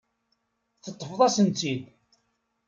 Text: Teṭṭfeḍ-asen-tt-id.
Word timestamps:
Teṭṭfeḍ-asen-tt-id. 0.83 1.83